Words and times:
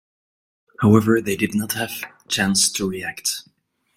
However, 0.79 1.21
they 1.21 1.35
did 1.35 1.53
not 1.53 1.73
have 1.73 1.91
chance 2.27 2.71
to 2.71 2.89
react. 2.89 3.43